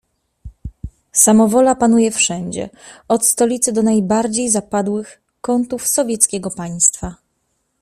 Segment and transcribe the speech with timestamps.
[1.11, 2.69] "Samowola panuje wszędzie,
[3.07, 7.15] od stolicy do najbardziej zapadłych kątów sowieckiego państwa."